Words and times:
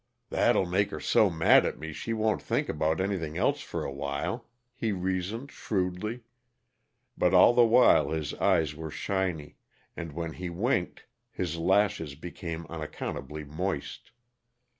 "That'll 0.31 0.65
make 0.65 0.89
her 0.89 0.99
so 0.99 1.29
mad 1.29 1.63
at 1.63 1.77
me 1.77 1.93
she 1.93 2.11
won't 2.11 2.41
think 2.41 2.69
about 2.69 2.99
anything 2.99 3.37
else 3.37 3.61
for 3.61 3.83
a 3.85 3.91
while," 3.91 4.49
he 4.73 4.91
reasoned 4.91 5.51
shrewdly. 5.51 6.21
But 7.15 7.35
all 7.35 7.53
the 7.53 7.67
while 7.67 8.09
his 8.09 8.33
eyes 8.33 8.73
were 8.73 8.89
shiny, 8.89 9.57
and 9.95 10.13
when 10.13 10.33
he 10.33 10.49
winked, 10.49 11.05
his 11.29 11.55
lashes 11.57 12.15
became 12.15 12.65
unaccountably 12.67 13.43
moist. 13.43 14.09